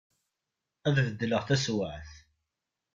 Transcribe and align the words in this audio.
Ad 0.87 0.97
bedleγ 1.17 1.41
taswaԑt. 1.47 2.11